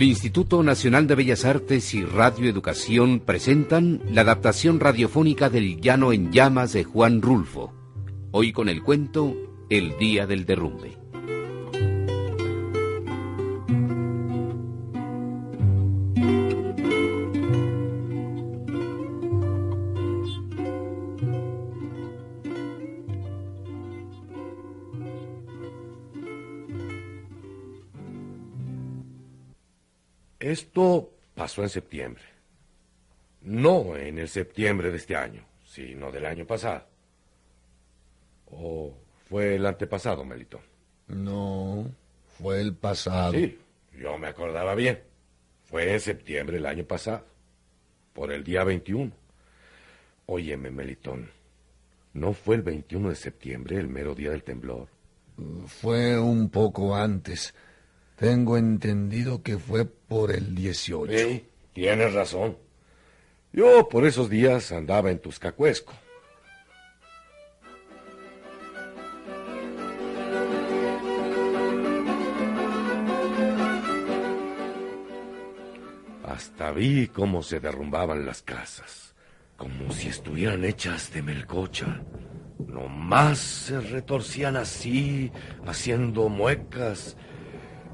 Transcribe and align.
El 0.00 0.06
Instituto 0.06 0.62
Nacional 0.62 1.06
de 1.06 1.14
Bellas 1.14 1.44
Artes 1.44 1.92
y 1.92 2.02
Radio 2.02 2.48
Educación 2.48 3.20
presentan 3.20 4.00
la 4.10 4.22
adaptación 4.22 4.80
radiofónica 4.80 5.50
del 5.50 5.78
Llano 5.78 6.14
en 6.14 6.32
Llamas 6.32 6.72
de 6.72 6.84
Juan 6.84 7.20
Rulfo. 7.20 7.74
Hoy 8.30 8.50
con 8.54 8.70
el 8.70 8.82
cuento 8.82 9.36
El 9.68 9.98
Día 9.98 10.26
del 10.26 10.46
Derrumbe. 10.46 10.96
Pasó 31.60 31.62
en 31.62 31.68
septiembre. 31.68 32.22
No 33.42 33.96
en 33.96 34.18
el 34.18 34.28
septiembre 34.28 34.90
de 34.90 34.96
este 34.96 35.16
año, 35.16 35.44
sino 35.64 36.10
del 36.10 36.26
año 36.26 36.46
pasado. 36.46 36.86
¿O 38.46 38.94
fue 39.28 39.56
el 39.56 39.66
antepasado, 39.66 40.24
Melito? 40.24 40.60
No, 41.08 41.90
fue 42.38 42.60
el 42.60 42.74
pasado. 42.74 43.32
Sí, 43.32 43.58
yo 43.98 44.18
me 44.18 44.28
acordaba 44.28 44.74
bien. 44.74 45.02
Fue 45.64 45.92
en 45.92 46.00
septiembre 46.00 46.56
del 46.56 46.66
año 46.66 46.84
pasado, 46.84 47.24
por 48.12 48.32
el 48.32 48.42
día 48.42 48.64
21. 48.64 49.12
Óyeme, 50.26 50.70
Melitón, 50.70 51.30
¿no 52.12 52.32
fue 52.32 52.56
el 52.56 52.62
21 52.62 53.10
de 53.10 53.14
septiembre 53.14 53.78
el 53.78 53.88
mero 53.88 54.14
día 54.14 54.30
del 54.30 54.42
temblor? 54.42 54.88
Fue 55.66 56.18
un 56.18 56.50
poco 56.50 56.94
antes. 56.94 57.54
Tengo 58.16 58.58
entendido 58.58 59.42
que 59.42 59.58
fue 59.58 59.86
por 59.86 60.30
el 60.32 60.54
18. 60.54 61.12
Sí, 61.16 61.49
tienes 61.72 62.14
razón. 62.14 62.56
Yo 63.52 63.88
por 63.88 64.06
esos 64.06 64.30
días 64.30 64.70
andaba 64.72 65.10
en 65.10 65.18
Tuscacuesco. 65.18 65.92
Hasta 76.24 76.70
vi 76.70 77.08
cómo 77.08 77.42
se 77.42 77.58
derrumbaban 77.58 78.24
las 78.24 78.40
casas, 78.42 79.14
como 79.56 79.92
si 79.92 80.08
estuvieran 80.08 80.64
hechas 80.64 81.12
de 81.12 81.22
melcocha. 81.22 82.02
Nomás 82.66 83.38
se 83.38 83.80
retorcían 83.80 84.56
así, 84.56 85.32
haciendo 85.66 86.28
muecas, 86.28 87.16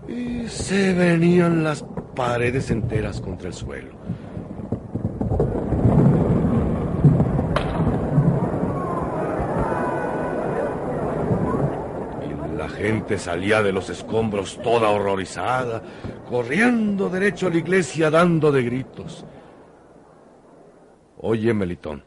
y 0.06 0.46
se 0.48 0.92
venían 0.92 1.64
las 1.64 1.84
paredes 2.16 2.70
enteras 2.72 3.20
contra 3.20 3.46
el 3.46 3.54
suelo. 3.54 3.92
Y 12.24 12.56
la 12.56 12.68
gente 12.68 13.18
salía 13.18 13.62
de 13.62 13.70
los 13.70 13.88
escombros 13.90 14.60
toda 14.62 14.90
horrorizada, 14.90 15.82
corriendo 16.28 17.08
derecho 17.08 17.46
a 17.46 17.50
la 17.50 17.58
iglesia 17.58 18.10
dando 18.10 18.50
de 18.50 18.64
gritos. 18.64 19.24
Oye, 21.18 21.54
Melitón, 21.54 22.02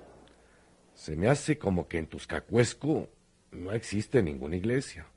se 0.94 1.16
me 1.16 1.30
hace 1.30 1.58
como 1.58 1.88
que 1.88 2.00
en 2.00 2.08
Tuscacuesco 2.08 3.08
no 3.52 3.72
existe 3.72 4.22
ninguna 4.22 4.58
iglesia. 4.58 5.08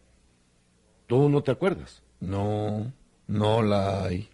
¿Tú 1.07 1.29
no 1.29 1.43
te 1.43 1.51
acuerdas? 1.51 2.03
No, 2.21 2.93
no 3.27 3.63
la 3.63 4.05
hay. 4.05 4.32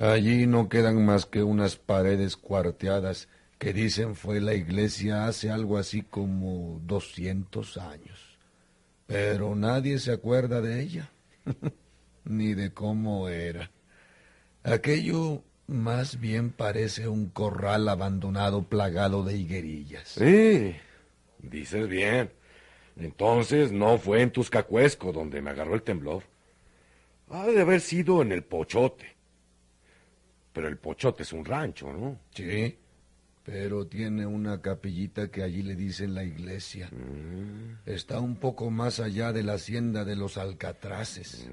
Allí 0.00 0.46
no 0.46 0.68
quedan 0.68 1.04
más 1.04 1.26
que 1.26 1.42
unas 1.42 1.76
paredes 1.76 2.36
cuarteadas 2.36 3.28
que 3.58 3.72
dicen 3.72 4.14
fue 4.14 4.40
la 4.40 4.54
iglesia 4.54 5.26
hace 5.26 5.50
algo 5.50 5.76
así 5.76 6.02
como 6.02 6.80
doscientos 6.84 7.76
años. 7.76 8.38
Pero 9.08 9.56
nadie 9.56 9.98
se 9.98 10.12
acuerda 10.12 10.60
de 10.60 10.80
ella, 10.80 11.10
ni 12.24 12.54
de 12.54 12.72
cómo 12.72 13.28
era. 13.28 13.72
Aquello 14.62 15.42
más 15.66 16.20
bien 16.20 16.50
parece 16.50 17.08
un 17.08 17.28
corral 17.28 17.88
abandonado 17.88 18.62
plagado 18.62 19.24
de 19.24 19.36
higuerillas. 19.36 20.10
Sí, 20.10 20.76
dices 21.40 21.88
bien. 21.88 22.30
Entonces 22.96 23.72
no 23.72 23.98
fue 23.98 24.22
en 24.22 24.30
Tuscacuesco 24.30 25.12
donde 25.12 25.42
me 25.42 25.50
agarró 25.50 25.74
el 25.74 25.82
temblor. 25.82 26.22
Ha 27.30 27.46
de 27.48 27.60
haber 27.60 27.80
sido 27.80 28.22
en 28.22 28.30
el 28.30 28.44
Pochote. 28.44 29.17
Pero 30.58 30.66
el 30.66 30.76
Pochote 30.76 31.22
es 31.22 31.32
un 31.32 31.44
rancho, 31.44 31.92
¿no? 31.92 32.18
Sí, 32.34 32.76
pero 33.44 33.86
tiene 33.86 34.26
una 34.26 34.60
capillita 34.60 35.30
que 35.30 35.44
allí 35.44 35.62
le 35.62 35.76
dicen 35.76 36.14
la 36.14 36.24
iglesia. 36.24 36.90
Está 37.86 38.18
un 38.18 38.34
poco 38.34 38.68
más 38.68 38.98
allá 38.98 39.32
de 39.32 39.44
la 39.44 39.52
hacienda 39.52 40.04
de 40.04 40.16
los 40.16 40.36
Alcatraces. 40.36 41.48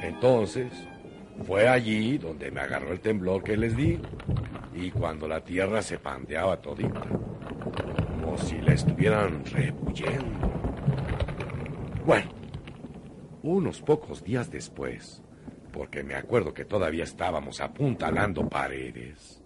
Entonces, 0.00 0.72
fue 1.46 1.68
allí 1.68 2.16
donde 2.16 2.50
me 2.50 2.60
agarró 2.62 2.92
el 2.92 3.00
temblor 3.00 3.44
que 3.44 3.58
les 3.58 3.76
di. 3.76 4.00
Y 4.74 4.90
cuando 4.90 5.28
la 5.28 5.44
tierra 5.44 5.82
se 5.82 5.98
pandeaba 5.98 6.60
todita, 6.60 7.02
como 8.22 8.38
si 8.38 8.60
la 8.60 8.72
estuvieran 8.72 9.44
rebullendo. 9.44 10.50
Bueno, 12.04 12.30
unos 13.42 13.80
pocos 13.80 14.24
días 14.24 14.50
después, 14.50 15.22
porque 15.72 16.02
me 16.02 16.14
acuerdo 16.14 16.54
que 16.54 16.64
todavía 16.64 17.04
estábamos 17.04 17.60
apuntalando 17.60 18.48
paredes, 18.48 19.42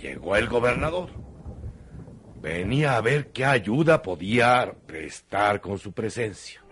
llegó 0.00 0.36
el 0.36 0.48
gobernador. 0.48 1.10
Venía 2.40 2.96
a 2.96 3.00
ver 3.00 3.32
qué 3.32 3.44
ayuda 3.44 4.02
podía 4.02 4.74
prestar 4.86 5.60
con 5.60 5.78
su 5.78 5.92
presencia. 5.92 6.62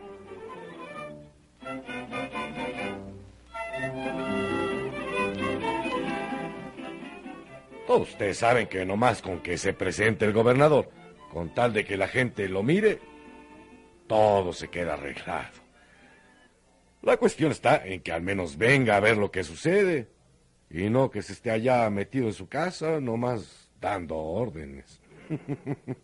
Ustedes 7.96 8.38
saben 8.38 8.66
que 8.66 8.84
nomás 8.84 9.22
con 9.22 9.40
que 9.40 9.58
se 9.58 9.72
presente 9.72 10.24
el 10.24 10.32
gobernador, 10.32 10.90
con 11.32 11.54
tal 11.54 11.72
de 11.72 11.84
que 11.84 11.96
la 11.96 12.08
gente 12.08 12.48
lo 12.48 12.62
mire, 12.62 12.98
todo 14.06 14.52
se 14.52 14.68
queda 14.68 14.94
arreglado. 14.94 15.66
La 17.02 17.16
cuestión 17.16 17.52
está 17.52 17.86
en 17.86 18.00
que 18.00 18.12
al 18.12 18.22
menos 18.22 18.56
venga 18.56 18.96
a 18.96 19.00
ver 19.00 19.16
lo 19.16 19.30
que 19.30 19.44
sucede 19.44 20.08
y 20.70 20.90
no 20.90 21.10
que 21.10 21.22
se 21.22 21.32
esté 21.32 21.50
allá 21.50 21.88
metido 21.90 22.26
en 22.26 22.32
su 22.32 22.48
casa 22.48 23.00
nomás 23.00 23.70
dando 23.80 24.16
órdenes. 24.16 25.00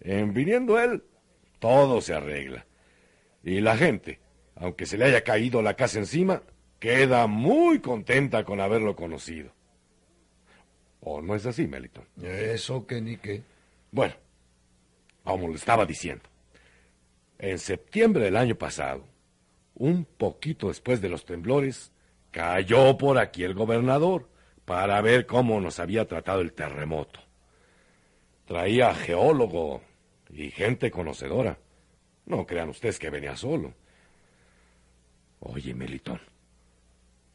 en 0.00 0.34
viniendo 0.34 0.78
él, 0.78 1.04
todo 1.58 2.00
se 2.00 2.14
arregla. 2.14 2.66
Y 3.42 3.60
la 3.60 3.76
gente, 3.76 4.20
aunque 4.56 4.86
se 4.86 4.98
le 4.98 5.04
haya 5.04 5.22
caído 5.22 5.62
la 5.62 5.74
casa 5.74 5.98
encima, 5.98 6.42
queda 6.80 7.26
muy 7.26 7.80
contenta 7.80 8.44
con 8.44 8.60
haberlo 8.60 8.96
conocido. 8.96 9.55
¿O 11.00 11.22
no 11.22 11.34
es 11.34 11.46
así, 11.46 11.66
Meliton? 11.66 12.04
Eso 12.22 12.86
que 12.86 13.00
ni 13.00 13.16
qué. 13.16 13.42
Bueno, 13.92 14.14
como 15.24 15.48
le 15.48 15.54
estaba 15.54 15.86
diciendo, 15.86 16.24
en 17.38 17.58
septiembre 17.58 18.24
del 18.24 18.36
año 18.36 18.56
pasado, 18.56 19.04
un 19.74 20.04
poquito 20.04 20.68
después 20.68 21.00
de 21.00 21.08
los 21.08 21.24
temblores, 21.24 21.92
cayó 22.30 22.96
por 22.96 23.18
aquí 23.18 23.44
el 23.44 23.54
gobernador 23.54 24.28
para 24.64 25.00
ver 25.00 25.26
cómo 25.26 25.60
nos 25.60 25.78
había 25.78 26.06
tratado 26.06 26.40
el 26.40 26.52
terremoto. 26.52 27.20
Traía 28.46 28.94
geólogo 28.94 29.82
y 30.30 30.50
gente 30.50 30.90
conocedora. 30.90 31.58
No 32.26 32.46
crean 32.46 32.68
ustedes 32.68 32.98
que 32.98 33.10
venía 33.10 33.36
solo. 33.36 33.74
Oye, 35.40 35.74
Melitón, 35.74 36.20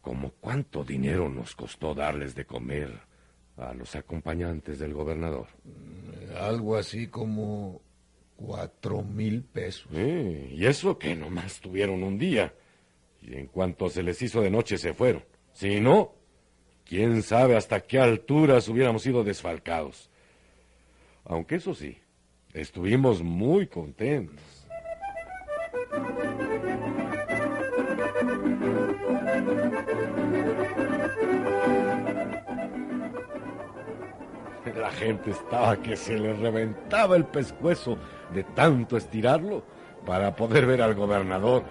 ¿cómo 0.01 0.31
cuánto 0.39 0.83
dinero 0.83 1.29
nos 1.29 1.55
costó 1.55 1.93
darles 1.93 2.35
de 2.35 2.45
comer 2.45 3.10
a 3.61 3.73
los 3.73 3.95
acompañantes 3.95 4.79
del 4.79 4.93
gobernador? 4.93 5.47
Algo 6.39 6.75
así 6.75 7.07
como 7.07 7.81
cuatro 8.35 9.03
mil 9.03 9.43
pesos. 9.43 9.87
y 9.91 10.65
eso 10.65 10.97
que 10.97 11.15
nomás 11.15 11.59
tuvieron 11.61 12.03
un 12.03 12.17
día. 12.17 12.53
Y 13.21 13.35
en 13.35 13.47
cuanto 13.47 13.89
se 13.89 14.01
les 14.01 14.21
hizo 14.21 14.41
de 14.41 14.49
noche 14.49 14.77
se 14.77 14.93
fueron. 14.93 15.23
Si 15.53 15.79
no, 15.79 16.13
quién 16.85 17.21
sabe 17.21 17.55
hasta 17.55 17.81
qué 17.81 17.99
alturas 17.99 18.67
hubiéramos 18.67 19.03
sido 19.03 19.23
desfalcados. 19.23 20.09
Aunque 21.23 21.55
eso 21.55 21.75
sí, 21.75 21.97
estuvimos 22.53 23.21
muy 23.21 23.67
contentos. 23.67 24.61
La 34.75 34.91
gente 34.91 35.31
estaba 35.31 35.77
que 35.77 35.95
se 35.95 36.17
le 36.17 36.33
reventaba 36.33 37.15
el 37.15 37.25
pescuezo 37.25 37.97
de 38.33 38.43
tanto 38.43 38.97
estirarlo 38.97 39.63
para 40.05 40.35
poder 40.35 40.65
ver 40.65 40.81
al 40.81 40.95
gobernador 40.95 41.63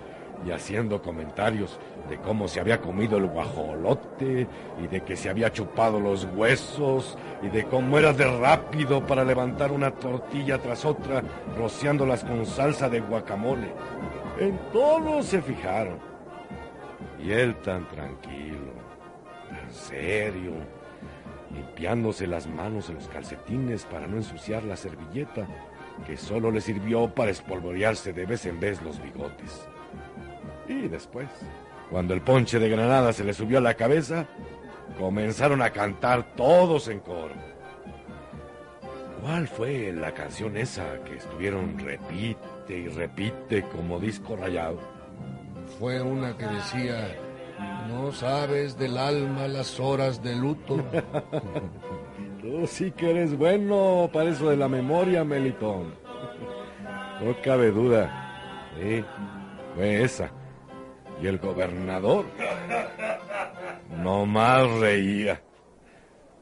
y 0.46 0.50
haciendo 0.50 1.02
comentarios 1.02 1.78
de 2.08 2.18
cómo 2.18 2.48
se 2.48 2.60
había 2.60 2.80
comido 2.80 3.18
el 3.18 3.26
guajolote 3.26 4.46
y 4.82 4.86
de 4.86 5.02
que 5.02 5.16
se 5.16 5.28
había 5.28 5.52
chupado 5.52 6.00
los 6.00 6.26
huesos 6.34 7.16
y 7.42 7.48
de 7.48 7.64
cómo 7.64 7.98
era 7.98 8.12
de 8.12 8.24
rápido 8.24 9.06
para 9.06 9.24
levantar 9.24 9.72
una 9.72 9.90
tortilla 9.90 10.58
tras 10.58 10.84
otra 10.84 11.22
rociándolas 11.56 12.24
con 12.24 12.46
salsa 12.46 12.88
de 12.88 13.00
guacamole. 13.00 13.72
En 14.38 14.58
todo 14.72 15.22
se 15.22 15.42
fijaron. 15.42 15.98
Y 17.22 17.32
él 17.32 17.54
tan 17.56 17.86
tranquilo, 17.88 18.72
tan 19.50 19.70
serio, 19.70 20.52
limpiándose 21.52 22.26
las 22.26 22.46
manos 22.46 22.88
en 22.88 22.96
los 22.96 23.08
calcetines 23.08 23.84
para 23.84 24.06
no 24.06 24.16
ensuciar 24.16 24.64
la 24.64 24.76
servilleta, 24.76 25.46
que 26.06 26.16
solo 26.16 26.50
le 26.50 26.60
sirvió 26.60 27.14
para 27.14 27.30
espolvorearse 27.30 28.12
de 28.12 28.26
vez 28.26 28.46
en 28.46 28.60
vez 28.60 28.80
los 28.82 29.02
bigotes. 29.02 29.68
Y 30.68 30.88
después, 30.88 31.28
cuando 31.90 32.14
el 32.14 32.22
ponche 32.22 32.58
de 32.58 32.68
granada 32.68 33.12
se 33.12 33.24
le 33.24 33.34
subió 33.34 33.58
a 33.58 33.62
la 33.62 33.74
cabeza, 33.74 34.26
comenzaron 34.98 35.62
a 35.62 35.70
cantar 35.70 36.34
todos 36.36 36.88
en 36.88 37.00
coro. 37.00 37.34
¿Cuál 39.20 39.48
fue 39.48 39.92
la 39.92 40.14
canción 40.14 40.56
esa 40.56 41.02
que 41.04 41.16
estuvieron 41.16 41.78
repite 41.78 42.78
y 42.78 42.88
repite 42.88 43.62
como 43.64 44.00
disco 44.00 44.36
rayado? 44.36 44.78
Fue 45.78 46.00
una 46.00 46.36
que 46.36 46.46
decía, 46.46 47.16
no 47.88 48.12
sabes 48.12 48.78
del 48.78 48.96
alma 48.98 49.48
las 49.48 49.78
horas 49.80 50.22
de 50.22 50.36
luto. 50.36 50.76
Tú 52.40 52.66
sí 52.66 52.90
que 52.92 53.10
eres 53.10 53.36
bueno 53.36 54.08
para 54.12 54.30
eso 54.30 54.50
de 54.50 54.56
la 54.56 54.68
memoria, 54.68 55.24
Melitón. 55.24 55.94
No 57.22 57.36
cabe 57.42 57.70
duda. 57.70 58.70
Sí, 58.78 59.04
fue 59.74 60.02
esa. 60.02 60.30
Y 61.22 61.26
el 61.26 61.38
gobernador 61.38 62.26
no 64.02 64.24
más 64.26 64.70
reía. 64.80 65.42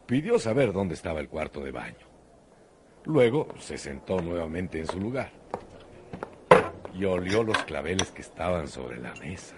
Pidió 0.06 0.38
saber 0.38 0.72
dónde 0.72 0.94
estaba 0.94 1.20
el 1.20 1.28
cuarto 1.28 1.60
de 1.60 1.72
baño. 1.72 2.06
Luego 3.04 3.48
se 3.58 3.76
sentó 3.76 4.20
nuevamente 4.20 4.78
en 4.78 4.86
su 4.86 5.00
lugar 5.00 5.30
y 6.94 7.04
olió 7.04 7.42
los 7.42 7.58
claveles 7.64 8.10
que 8.10 8.22
estaban 8.22 8.68
sobre 8.68 8.98
la 8.98 9.14
mesa. 9.14 9.54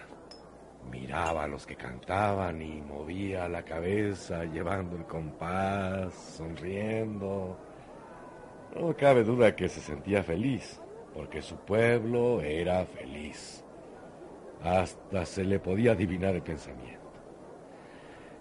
Miraba 0.89 1.45
a 1.45 1.49
los 1.49 1.67
que 1.67 1.77
cantaban 1.77 2.63
y 2.63 2.81
movía 2.81 3.49
la 3.49 3.65
cabeza 3.65 4.45
llevando 4.45 4.97
el 4.97 5.05
compás, 5.05 6.15
sonriendo. 6.15 7.57
No 8.75 8.97
cabe 8.97 9.25
duda 9.25 9.57
que 9.57 9.69
se 9.69 9.81
sentía 9.81 10.23
feliz, 10.23 10.81
porque 11.15 11.43
su 11.43 11.57
pueblo 11.57 12.41
era 12.41 12.85
feliz. 12.87 13.65
Hasta 14.63 15.27
se 15.27 15.45
le 15.45 15.59
podía 15.59 15.93
adivinar 15.93 16.35
el 16.35 16.43
pensamiento. 16.43 17.01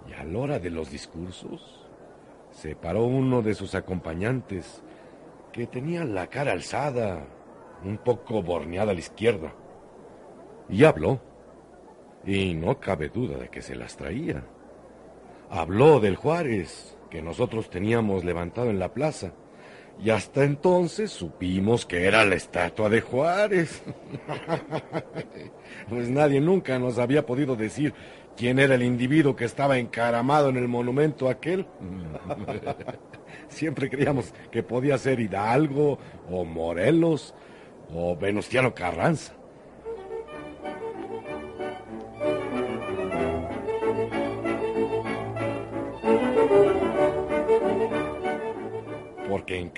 Y 0.08 0.14
a 0.14 0.24
la 0.24 0.40
hora 0.40 0.60
de 0.60 0.70
los 0.70 0.92
discursos, 0.92 1.88
se 2.52 2.76
paró 2.76 3.06
uno 3.06 3.42
de 3.42 3.54
sus 3.54 3.76
acompañantes, 3.76 4.84
que 5.52 5.68
tenía 5.68 6.04
la 6.04 6.28
cara 6.28 6.52
alzada, 6.52 7.26
un 7.84 7.98
poco 7.98 8.44
borneada 8.44 8.92
a 8.92 8.94
la 8.94 9.00
izquierda, 9.00 9.54
y 10.68 10.84
habló. 10.84 11.20
Y 12.30 12.54
no 12.54 12.80
cabe 12.80 13.10
duda 13.10 13.40
de 13.40 13.50
que 13.50 13.64
se 13.64 13.76
las 13.76 13.98
traía. 13.98 14.44
Habló 15.50 16.00
del 16.00 16.16
Juárez, 16.16 16.96
que 17.10 17.24
nosotros 17.24 17.72
teníamos 17.72 18.24
levantado 18.24 18.70
en 18.70 18.78
la 18.78 18.94
plaza, 18.94 19.34
y 20.00 20.12
hasta 20.12 20.44
entonces 20.44 21.10
supimos 21.10 21.88
que 21.88 22.06
era 22.06 22.24
la 22.26 22.36
estatua 22.36 22.88
de 22.88 23.02
Juárez. 23.02 23.82
pues 25.90 26.12
nadie 26.12 26.40
nunca 26.40 26.78
nos 26.78 27.00
había 27.00 27.26
podido 27.26 27.56
decir 27.56 27.96
quién 28.38 28.60
era 28.60 28.76
el 28.76 28.84
individuo 28.84 29.36
que 29.36 29.46
estaba 29.46 29.80
encaramado 29.80 30.50
en 30.50 30.58
el 30.58 30.68
monumento 30.68 31.30
aquel. 31.30 31.66
Siempre 33.50 33.90
creíamos 33.90 34.36
que 34.52 34.62
podía 34.62 35.00
ser 35.00 35.20
Hidalgo 35.20 35.98
o 36.30 36.46
Morelos 36.46 37.34
o 37.92 38.16
Venustiano 38.16 38.76
Carranza. 38.76 39.39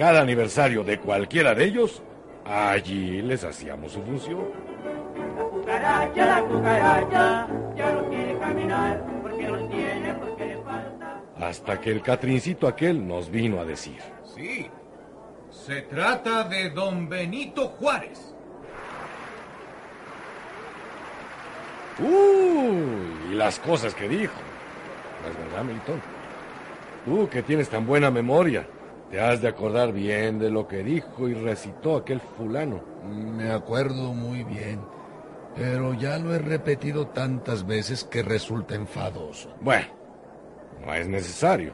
Cada 0.01 0.21
aniversario 0.21 0.83
de 0.83 0.97
cualquiera 0.99 1.53
de 1.53 1.63
ellos, 1.63 2.01
allí 2.43 3.21
les 3.21 3.43
hacíamos 3.43 3.91
su 3.91 4.01
función. 4.01 4.47
La 5.37 5.43
cucaracha, 5.43 6.25
la 6.25 6.41
cucaracha, 6.41 7.47
ya 7.75 7.93
no 7.93 8.09
quiere 8.09 8.39
caminar, 8.39 9.05
porque 9.21 9.47
no 9.47 9.57
tiene, 9.67 10.13
porque 10.15 10.45
le 10.47 10.57
falta. 10.63 11.21
Hasta 11.39 11.79
que 11.79 11.91
el 11.91 12.01
catrincito 12.01 12.67
aquel 12.67 13.07
nos 13.07 13.29
vino 13.29 13.61
a 13.61 13.63
decir. 13.65 13.99
Sí, 14.23 14.71
se 15.51 15.83
trata 15.83 16.45
de 16.45 16.71
don 16.71 17.07
Benito 17.07 17.67
Juárez. 17.67 18.33
Uy, 21.99 23.33
y 23.33 23.35
las 23.35 23.59
cosas 23.59 23.93
que 23.93 24.09
dijo. 24.09 24.33
¿No 25.21 25.29
es 25.29 25.37
verdad, 25.37 25.63
Milton? 25.63 26.01
Tú 27.05 27.29
que 27.29 27.43
tienes 27.43 27.69
tan 27.69 27.85
buena 27.85 28.09
memoria. 28.09 28.65
Te 29.11 29.19
has 29.19 29.41
de 29.41 29.49
acordar 29.49 29.91
bien 29.91 30.39
de 30.39 30.49
lo 30.49 30.69
que 30.69 30.83
dijo 30.83 31.27
y 31.27 31.33
recitó 31.33 31.97
aquel 31.97 32.21
fulano. 32.21 32.81
Me 33.03 33.51
acuerdo 33.51 34.13
muy 34.13 34.45
bien, 34.45 34.79
pero 35.53 35.93
ya 35.93 36.17
lo 36.17 36.33
he 36.33 36.39
repetido 36.39 37.07
tantas 37.07 37.67
veces 37.67 38.05
que 38.05 38.23
resulta 38.23 38.73
enfadoso. 38.73 39.53
Bueno, 39.59 39.87
no 40.85 40.93
es 40.93 41.09
necesario. 41.09 41.73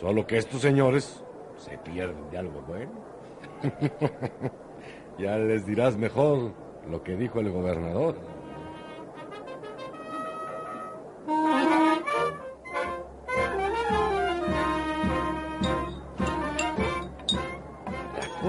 Solo 0.00 0.26
que 0.26 0.38
estos 0.38 0.60
señores 0.60 1.22
se 1.56 1.78
pierden 1.78 2.28
de 2.30 2.38
algo 2.38 2.60
bueno. 2.62 2.90
ya 5.18 5.38
les 5.38 5.64
dirás 5.66 5.96
mejor 5.96 6.50
lo 6.90 7.04
que 7.04 7.14
dijo 7.14 7.38
el 7.38 7.52
gobernador. 7.52 8.16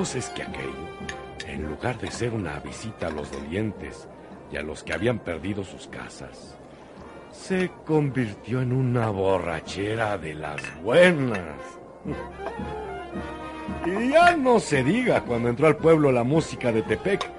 Cosa 0.08 0.20
es 0.20 0.30
que 0.30 0.42
aquello, 0.42 0.88
en 1.46 1.68
lugar 1.68 2.00
de 2.00 2.10
ser 2.10 2.32
una 2.32 2.62
visita 2.62 3.08
a 3.08 3.10
los 3.10 3.30
dolientes 3.30 4.08
y 4.50 4.56
a 4.56 4.62
los 4.62 4.82
que 4.82 4.94
habían 4.94 5.20
perdido 5.20 5.66
sus 5.66 5.90
casas, 5.90 6.56
se 7.34 7.70
convirtió 7.86 8.62
en 8.62 8.72
una 8.72 9.10
borrachera 9.10 10.18
de 10.18 10.34
las 10.34 10.62
buenas. 10.82 11.58
Y 13.86 14.12
ya 14.12 14.38
no 14.38 14.62
se 14.62 14.82
diga 14.82 15.26
cuando 15.26 15.50
entró 15.50 15.68
al 15.68 15.76
pueblo 15.76 16.10
la 16.14 16.24
música 16.24 16.72
de 16.72 16.84
Tepec, 16.84 17.30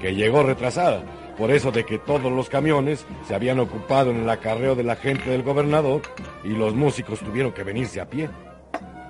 que 0.00 0.12
llegó 0.12 0.42
retrasada, 0.42 1.04
por 1.38 1.52
eso 1.52 1.70
de 1.70 1.84
que 1.84 1.98
todos 1.98 2.32
los 2.32 2.48
camiones 2.48 3.06
se 3.28 3.36
habían 3.36 3.60
ocupado 3.60 4.10
en 4.10 4.22
el 4.22 4.30
acarreo 4.30 4.74
de 4.74 4.82
la 4.82 4.96
gente 4.96 5.30
del 5.30 5.44
gobernador 5.44 6.02
y 6.42 6.48
los 6.48 6.74
músicos 6.74 7.20
tuvieron 7.20 7.52
que 7.52 7.62
venirse 7.62 8.00
a 8.00 8.10
pie. 8.10 8.28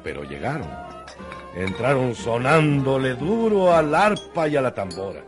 Pero 0.04 0.22
llegaron 0.24 0.89
entraron 1.54 2.14
sonándole 2.14 3.14
duro 3.14 3.72
al 3.72 3.94
arpa 3.94 4.48
y 4.48 4.56
a 4.56 4.62
la 4.62 4.74
tambora. 4.74 5.24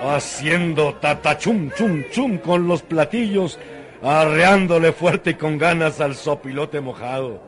Haciendo 0.00 0.94
tatachum 0.94 1.70
chum 1.76 2.04
chum 2.10 2.38
con 2.38 2.66
los 2.66 2.82
platillos 2.82 3.58
arreándole 4.02 4.92
fuerte 4.92 5.30
y 5.30 5.34
con 5.34 5.58
ganas 5.58 6.00
al 6.00 6.14
sopilote 6.14 6.80
mojado. 6.80 7.40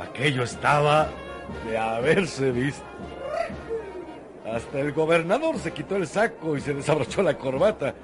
Aquello 0.00 0.42
estaba 0.42 1.08
de 1.68 1.78
haberse 1.78 2.50
visto. 2.50 2.84
Hasta 4.52 4.80
el 4.80 4.92
gobernador 4.92 5.58
se 5.58 5.72
quitó 5.72 5.96
el 5.96 6.06
saco 6.06 6.56
y 6.56 6.60
se 6.60 6.74
desabrochó 6.74 7.22
la 7.22 7.36
corbata. 7.36 7.94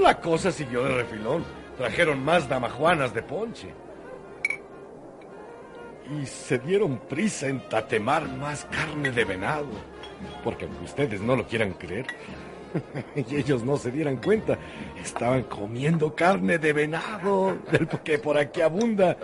La 0.00 0.20
cosa 0.20 0.52
siguió 0.52 0.84
de 0.84 0.94
refilón. 0.94 1.44
Trajeron 1.76 2.24
más 2.24 2.48
damajuanas 2.48 3.12
de 3.12 3.22
ponche. 3.22 3.68
Y 6.20 6.24
se 6.24 6.58
dieron 6.58 6.98
prisa 6.98 7.48
en 7.48 7.60
tatemar 7.68 8.28
más 8.28 8.64
carne 8.66 9.10
de 9.10 9.24
venado. 9.24 9.66
Porque 10.44 10.68
ustedes 10.84 11.20
no 11.20 11.34
lo 11.34 11.46
quieran 11.46 11.72
creer, 11.72 12.06
y 13.16 13.36
ellos 13.36 13.64
no 13.64 13.76
se 13.76 13.90
dieran 13.90 14.16
cuenta, 14.16 14.58
estaban 15.02 15.42
comiendo 15.44 16.14
carne 16.14 16.58
de 16.58 16.72
venado, 16.72 17.56
del 17.70 17.88
que 17.88 18.18
por 18.18 18.38
aquí 18.38 18.60
abunda. 18.60 19.16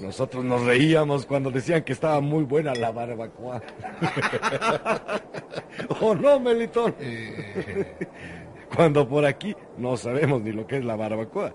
Nosotros 0.00 0.44
nos 0.44 0.64
reíamos 0.64 1.26
cuando 1.26 1.50
decían 1.50 1.82
que 1.82 1.92
estaba 1.92 2.20
muy 2.20 2.44
buena 2.44 2.74
la 2.74 2.90
barbacoa. 2.90 3.62
¿O 6.00 6.14
no, 6.14 6.40
Melitón? 6.40 6.94
cuando 8.74 9.06
por 9.08 9.24
aquí 9.26 9.54
no 9.76 9.96
sabemos 9.96 10.42
ni 10.42 10.52
lo 10.52 10.66
que 10.66 10.78
es 10.78 10.84
la 10.84 10.96
barbacoa. 10.96 11.52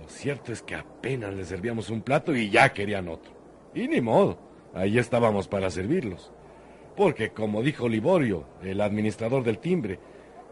Lo 0.00 0.08
cierto 0.08 0.52
es 0.52 0.62
que 0.62 0.74
apenas 0.74 1.32
les 1.34 1.48
servíamos 1.48 1.90
un 1.90 2.02
plato 2.02 2.34
y 2.34 2.50
ya 2.50 2.72
querían 2.72 3.08
otro. 3.08 3.32
Y 3.74 3.88
ni 3.88 4.00
modo, 4.00 4.38
ahí 4.74 4.98
estábamos 4.98 5.48
para 5.48 5.70
servirlos. 5.70 6.32
Porque 6.96 7.30
como 7.30 7.62
dijo 7.62 7.88
Liborio, 7.88 8.46
el 8.62 8.80
administrador 8.80 9.44
del 9.44 9.58
timbre, 9.58 9.98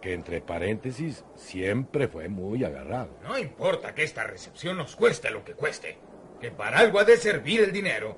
que 0.00 0.14
entre 0.14 0.40
paréntesis 0.40 1.24
siempre 1.34 2.08
fue 2.08 2.28
muy 2.28 2.64
agarrado. 2.64 3.10
No 3.22 3.38
importa 3.38 3.94
que 3.94 4.04
esta 4.04 4.24
recepción 4.24 4.78
nos 4.78 4.96
cueste 4.96 5.30
lo 5.30 5.44
que 5.44 5.52
cueste, 5.52 5.98
que 6.40 6.50
para 6.50 6.78
algo 6.78 6.99
ha 6.99 7.04
de 7.04 7.16
servir 7.16 7.61
el 7.61 7.73
dinero. 7.73 8.16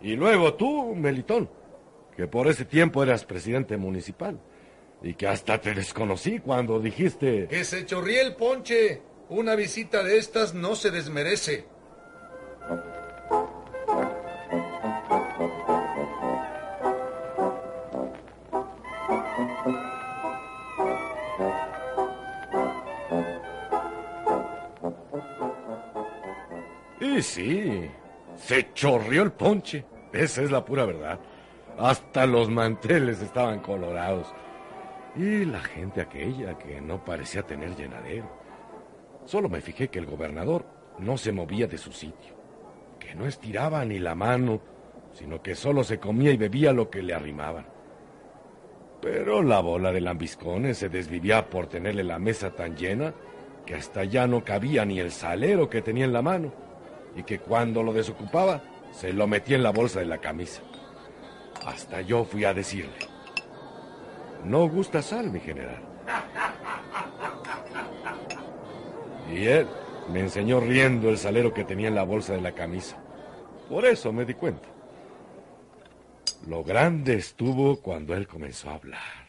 Y 0.00 0.16
luego 0.16 0.54
tú, 0.54 0.94
Melitón, 0.94 1.48
que 2.16 2.26
por 2.26 2.48
ese 2.48 2.64
tiempo 2.64 3.02
eras 3.02 3.24
presidente 3.24 3.76
municipal 3.76 4.40
y 5.02 5.14
que 5.14 5.26
hasta 5.26 5.60
te 5.60 5.74
desconocí 5.74 6.38
cuando 6.40 6.80
dijiste... 6.80 7.46
Que 7.48 7.64
se 7.64 7.86
chorríe 7.86 8.20
el 8.20 8.34
ponche. 8.34 9.02
Una 9.28 9.54
visita 9.54 10.02
de 10.02 10.18
estas 10.18 10.54
no 10.54 10.74
se 10.74 10.90
desmerece. 10.90 11.66
Y 27.14 27.20
sí, 27.20 27.90
se 28.36 28.72
chorrió 28.72 29.22
el 29.22 29.32
ponche. 29.32 29.84
Esa 30.12 30.42
es 30.42 30.50
la 30.50 30.64
pura 30.64 30.86
verdad. 30.86 31.20
Hasta 31.78 32.26
los 32.26 32.48
manteles 32.48 33.20
estaban 33.20 33.60
colorados. 33.60 34.32
Y 35.16 35.44
la 35.44 35.60
gente 35.60 36.00
aquella 36.00 36.56
que 36.56 36.80
no 36.80 37.04
parecía 37.04 37.42
tener 37.42 37.76
llenadero. 37.76 38.30
Solo 39.26 39.48
me 39.48 39.60
fijé 39.60 39.88
que 39.88 39.98
el 39.98 40.06
gobernador 40.06 40.64
no 40.98 41.18
se 41.18 41.32
movía 41.32 41.66
de 41.66 41.78
su 41.78 41.92
sitio, 41.92 42.34
que 42.98 43.14
no 43.14 43.26
estiraba 43.26 43.84
ni 43.84 43.98
la 43.98 44.14
mano, 44.14 44.60
sino 45.12 45.42
que 45.42 45.54
solo 45.54 45.84
se 45.84 45.98
comía 45.98 46.30
y 46.30 46.36
bebía 46.36 46.72
lo 46.72 46.88
que 46.88 47.02
le 47.02 47.14
arrimaban. 47.14 47.66
Pero 49.00 49.42
la 49.42 49.60
bola 49.60 49.92
de 49.92 50.00
lambiscones 50.00 50.78
se 50.78 50.88
desvivía 50.88 51.50
por 51.50 51.66
tenerle 51.66 52.04
la 52.04 52.18
mesa 52.18 52.50
tan 52.52 52.76
llena 52.76 53.12
que 53.66 53.74
hasta 53.74 54.04
ya 54.04 54.26
no 54.26 54.44
cabía 54.44 54.84
ni 54.84 54.98
el 54.98 55.10
salero 55.10 55.68
que 55.68 55.82
tenía 55.82 56.04
en 56.04 56.12
la 56.12 56.22
mano, 56.22 56.52
y 57.16 57.22
que 57.22 57.38
cuando 57.38 57.82
lo 57.82 57.92
desocupaba 57.92 58.62
se 58.92 59.12
lo 59.12 59.26
metía 59.26 59.56
en 59.56 59.62
la 59.62 59.70
bolsa 59.70 60.00
de 60.00 60.06
la 60.06 60.18
camisa. 60.18 60.62
Hasta 61.66 62.00
yo 62.00 62.24
fui 62.24 62.44
a 62.44 62.54
decirle, 62.54 62.98
no 64.44 64.68
gusta 64.68 65.02
sal, 65.02 65.30
mi 65.30 65.40
general. 65.40 65.80
Y 69.32 69.46
él 69.46 69.66
me 70.10 70.20
enseñó 70.20 70.60
riendo 70.60 71.08
el 71.08 71.18
salero 71.18 71.54
que 71.54 71.64
tenía 71.64 71.88
en 71.88 71.94
la 71.94 72.04
bolsa 72.04 72.34
de 72.34 72.40
la 72.40 72.52
camisa. 72.52 72.96
Por 73.68 73.86
eso 73.86 74.12
me 74.12 74.24
di 74.24 74.34
cuenta. 74.34 74.68
Lo 76.46 76.64
grande 76.64 77.14
estuvo 77.14 77.80
cuando 77.80 78.14
él 78.14 78.26
comenzó 78.26 78.70
a 78.70 78.74
hablar. 78.74 79.28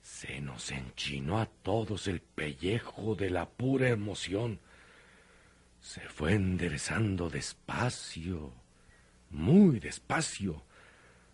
Se 0.00 0.40
nos 0.40 0.70
enchinó 0.70 1.40
a 1.40 1.46
todos 1.46 2.06
el 2.06 2.20
pellejo 2.20 3.14
de 3.16 3.30
la 3.30 3.48
pura 3.48 3.88
emoción. 3.88 4.60
Se 5.80 6.00
fue 6.02 6.34
enderezando 6.34 7.30
despacio, 7.30 8.52
muy 9.30 9.80
despacio, 9.80 10.62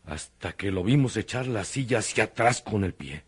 hasta 0.04 0.52
que 0.52 0.70
lo 0.70 0.84
vimos 0.84 1.16
echar 1.16 1.46
la 1.46 1.64
silla 1.64 1.98
hacia 1.98 2.24
atrás 2.24 2.62
con 2.62 2.84
el 2.84 2.94
pie, 2.94 3.24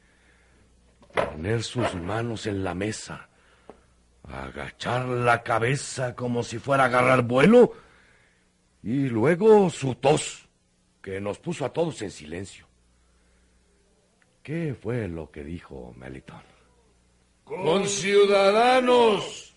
poner 1.13 1.63
sus 1.63 1.95
manos 1.95 2.47
en 2.47 2.63
la 2.63 2.75
mesa, 2.75 3.29
agachar 4.23 5.07
la 5.07 5.43
cabeza 5.43 6.15
como 6.15 6.43
si 6.43 6.59
fuera 6.59 6.85
a 6.85 6.87
agarrar 6.87 7.23
vuelo, 7.23 7.73
y 8.83 9.09
luego 9.09 9.71
su 9.71 9.95
tos, 9.97 10.49
que 11.03 11.21
nos 11.21 11.39
puso 11.39 11.65
a 11.65 11.73
todos 11.73 12.03
en 12.03 12.11
silencio. 12.11 12.67
¿Qué 14.43 14.77
fue 14.81 15.09
lo 15.09 15.31
que 15.31 15.45
dijo 15.45 15.95
Melitón? 15.97 16.43
Conciudadanos, 17.45 19.48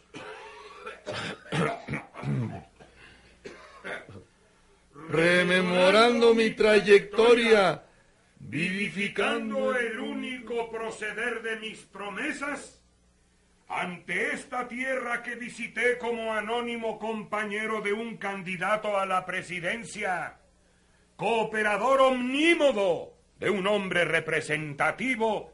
rememorando 5.09 6.33
mi 6.33 6.51
trayectoria, 6.51 7.83
vivificando 8.39 9.75
el 9.75 9.99
único 9.99 10.69
proceder 10.71 11.41
de 11.41 11.57
mis 11.57 11.79
promesas, 11.79 12.81
ante 13.67 14.33
esta 14.33 14.67
tierra 14.67 15.23
que 15.23 15.35
visité 15.35 15.97
como 15.97 16.33
anónimo 16.33 16.99
compañero 16.99 17.81
de 17.81 17.93
un 17.93 18.17
candidato 18.17 18.97
a 18.97 19.05
la 19.05 19.25
presidencia, 19.25 20.37
cooperador 21.15 22.01
omnímodo 22.01 23.13
de 23.39 23.49
un 23.49 23.67
hombre 23.67 24.05
representativo, 24.05 25.50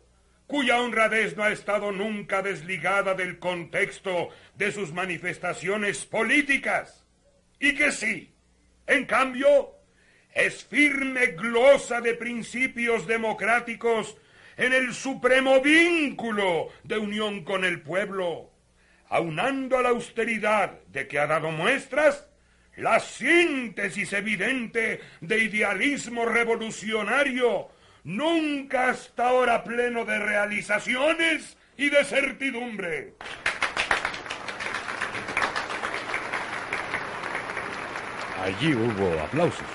cuya 0.48 0.82
honradez 0.82 1.36
no 1.36 1.44
ha 1.44 1.52
estado 1.52 1.92
nunca 1.92 2.42
desligada 2.42 3.14
del 3.14 3.38
contexto 3.38 4.30
de 4.56 4.72
sus 4.72 4.94
manifestaciones 4.94 6.06
políticas, 6.06 7.06
y 7.60 7.76
que 7.76 7.92
sí, 7.92 8.34
en 8.88 9.06
cambio, 9.06 9.76
es 10.34 10.64
firme 10.64 11.28
glosa 11.28 12.00
de 12.00 12.14
principios 12.14 13.06
democráticos 13.06 14.18
en 14.56 14.74
el 14.74 14.94
supremo 14.94 15.62
vínculo 15.62 16.70
de 16.84 16.98
unión 16.98 17.44
con 17.44 17.66
el 17.66 17.82
pueblo, 17.82 18.52
aunando 19.10 19.78
a 19.78 19.82
la 19.82 19.90
austeridad 19.90 20.80
de 20.88 21.08
que 21.08 21.20
ha 21.20 21.28
dado 21.28 21.52
muestras 21.52 22.28
la 22.78 23.00
síntesis 23.00 24.14
evidente 24.14 25.02
de 25.20 25.44
idealismo 25.44 26.26
revolucionario, 26.26 27.70
nunca 28.08 28.92
hasta 28.92 29.28
ahora 29.28 29.66
pleno 29.66 30.06
de 30.06 30.18
realizaciones 30.18 31.58
y 31.76 31.90
de 31.90 32.06
certidumbre. 32.06 33.16
Allí 38.42 38.74
hubo 38.74 39.20
aplausos. 39.20 39.68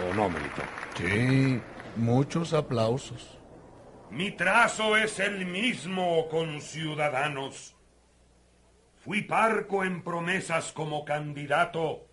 ¿O 0.00 0.14
no, 0.14 0.30
Melito? 0.30 0.62
Sí, 0.96 1.60
muchos 1.96 2.54
aplausos. 2.54 3.38
Mi 4.10 4.30
trazo 4.30 4.96
es 4.96 5.20
el 5.20 5.44
mismo 5.44 6.28
con 6.30 6.62
ciudadanos. 6.62 7.76
Fui 9.04 9.20
parco 9.20 9.84
en 9.84 10.02
promesas 10.02 10.72
como 10.72 11.04
candidato, 11.04 12.08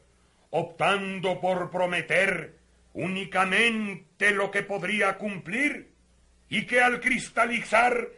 optando 0.50 1.40
por 1.40 1.72
prometer 1.72 2.61
únicamente 2.94 4.32
lo 4.32 4.52
que 4.52 4.64
podría 4.64 5.18
cumplir 5.18 5.92
y 6.50 6.66
que 6.66 6.82
al 6.82 7.00
cristalizar 7.00 8.10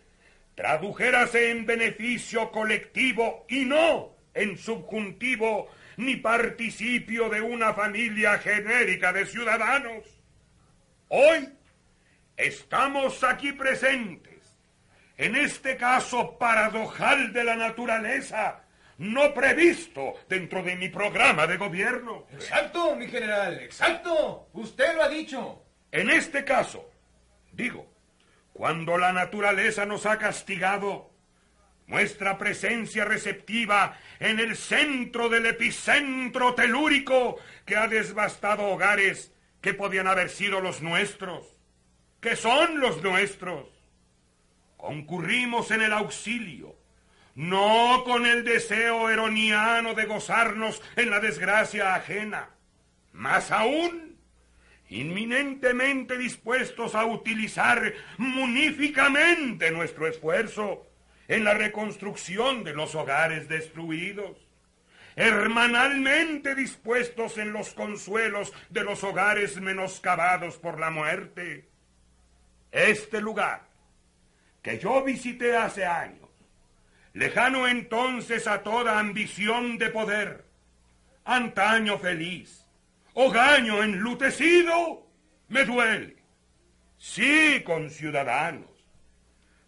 tradujérase 0.56 1.52
en 1.52 1.66
beneficio 1.66 2.52
colectivo 2.52 3.46
y 3.50 3.66
no 3.66 4.16
en 4.34 4.58
subjuntivo 4.58 5.70
ni 5.98 6.16
participio 6.16 7.30
de 7.30 7.42
una 7.42 7.74
familia 7.74 8.40
genérica 8.40 9.14
de 9.14 9.26
ciudadanos. 9.26 10.04
Hoy 11.10 11.50
estamos 12.36 13.24
aquí 13.24 13.52
presentes, 13.52 14.58
en 15.18 15.36
este 15.36 15.78
caso 15.78 16.38
paradojal 16.40 17.32
de 17.34 17.44
la 17.44 17.56
naturaleza, 17.56 18.63
no 18.98 19.34
previsto 19.34 20.14
dentro 20.30 20.64
de 20.64 20.76
mi 20.76 20.90
programa 20.90 21.48
de 21.48 21.58
gobierno. 21.58 22.26
Exacto, 22.34 22.96
mi 22.96 23.08
general, 23.08 23.60
exacto. 23.60 24.50
Usted 24.54 24.96
lo 24.96 25.04
ha 25.04 25.10
dicho. 25.10 25.64
En 25.92 26.10
este 26.10 26.44
caso, 26.44 26.90
digo, 27.52 27.88
cuando 28.54 28.98
la 28.98 29.14
naturaleza 29.14 29.86
nos 29.86 30.06
ha 30.06 30.18
castigado, 30.18 31.14
nuestra 31.88 32.38
presencia 32.38 33.06
receptiva 33.06 33.98
en 34.20 34.40
el 34.40 34.56
centro 34.56 35.30
del 35.30 35.46
epicentro 35.46 36.56
telúrico 36.56 37.38
que 37.66 37.76
ha 37.76 37.88
devastado 37.88 38.68
hogares 38.68 39.32
que 39.62 39.74
podían 39.74 40.08
haber 40.08 40.30
sido 40.30 40.60
los 40.60 40.82
nuestros, 40.82 41.46
que 42.20 42.36
son 42.36 42.80
los 42.80 43.02
nuestros. 43.04 43.68
Concurrimos 44.78 45.72
en 45.72 45.82
el 45.82 45.94
auxilio, 45.94 46.76
no 47.36 48.04
con 48.06 48.26
el 48.26 48.44
deseo 48.44 49.10
eroniano 49.10 49.94
de 49.94 50.06
gozarnos 50.06 50.82
en 50.96 51.10
la 51.10 51.20
desgracia 51.20 51.96
ajena, 51.96 52.50
más 53.12 53.52
aún, 53.52 54.18
inminentemente 54.90 56.18
dispuestos 56.18 56.94
a 56.94 57.06
utilizar 57.06 57.94
muníficamente 58.18 59.72
nuestro 59.72 60.08
esfuerzo 60.08 60.88
en 61.28 61.44
la 61.44 61.54
reconstrucción 61.54 62.64
de 62.64 62.74
los 62.74 62.94
hogares 62.94 63.48
destruidos, 63.48 64.38
hermanalmente 65.16 66.54
dispuestos 66.54 67.38
en 67.38 67.54
los 67.54 67.74
consuelos 67.74 68.54
de 68.70 68.84
los 68.84 69.04
hogares 69.04 69.60
menoscabados 69.60 70.58
por 70.58 70.80
la 70.80 70.92
muerte. 70.92 71.70
Este 72.72 73.22
lugar, 73.22 73.68
que 74.62 74.80
yo 74.80 75.04
visité 75.04 75.56
hace 75.56 75.86
años, 75.86 76.23
lejano 77.14 77.68
entonces 77.68 78.48
a 78.48 78.64
toda 78.64 79.00
ambición 79.00 79.78
de 79.78 79.90
poder, 79.90 80.46
antaño 81.24 81.98
feliz, 82.00 82.68
hogaño 83.14 83.84
enlutecido, 83.84 85.08
me 85.48 85.64
duele. 85.64 86.18
Sí, 86.98 87.62
conciudadanos, 87.64 88.70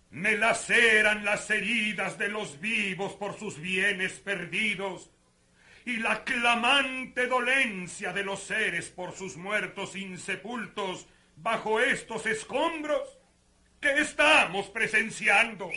me 0.09 0.37
laceran 0.37 1.23
las 1.23 1.49
heridas 1.49 2.17
de 2.17 2.29
los 2.29 2.59
vivos 2.59 3.13
por 3.13 3.37
sus 3.37 3.59
bienes 3.59 4.13
perdidos 4.13 5.11
y 5.85 5.97
la 5.97 6.23
clamante 6.23 7.27
dolencia 7.27 8.11
de 8.11 8.23
los 8.23 8.41
seres 8.41 8.89
por 8.89 9.13
sus 9.13 9.37
muertos 9.37 9.95
insepultos 9.95 11.07
bajo 11.35 11.79
estos 11.79 12.25
escombros 12.25 13.19
que 13.79 13.91
estamos 13.99 14.67
presenciando. 14.69 15.69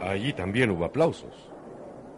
Allí 0.00 0.32
también 0.32 0.70
hubo 0.70 0.84
aplausos, 0.84 1.50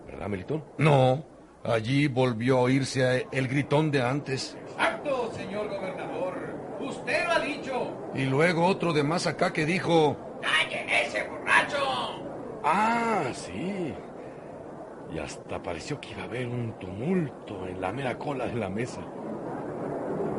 ¿verdad, 0.07 0.29
Melitón? 0.29 0.65
No, 0.79 1.25
allí 1.65 2.09
volvió 2.09 2.59
a 2.59 2.63
oírse 2.63 3.27
el 3.33 3.49
gritón 3.49 3.91
de 3.91 4.03
antes. 4.03 4.57
Exacto, 4.69 5.31
señor 5.33 5.69
gobernador. 5.69 6.35
Usted 6.81 7.25
lo 7.25 7.33
ha 7.33 7.41
dicho. 7.41 7.97
Y 8.15 8.25
luego 8.25 8.67
otro 8.67 8.93
de 8.93 9.03
más 9.03 9.27
acá 9.27 9.53
que 9.53 9.65
dijo... 9.65 10.17
¡Callen 10.41 10.89
ese 10.89 11.27
borracho! 11.29 12.21
Ah, 12.65 13.25
sí. 13.33 13.95
Y 15.13 15.19
hasta 15.19 15.63
pareció 15.63 16.01
que 16.01 16.11
iba 16.11 16.23
a 16.23 16.27
haber 16.27 16.47
un 16.47 16.79
tumulto 16.79 17.67
en 17.67 17.81
la 17.81 17.93
mera 17.93 18.19
cola 18.19 18.47
de 18.47 18.55
la 18.55 18.69
mesa. 18.69 19.01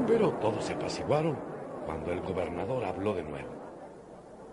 Pero 0.08 0.32
todos 0.34 0.64
se 0.64 0.74
apaciguaron 0.74 1.38
cuando 1.86 2.12
el 2.12 2.22
gobernador 2.22 2.86
habló 2.86 3.14
de 3.14 3.24
nuevo. 3.24 3.50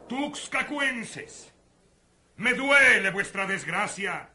Tuxcacuenses, 0.09 1.55
me 2.39 2.55
duele 2.55 3.11
vuestra 3.11 3.47
desgracia, 3.47 4.31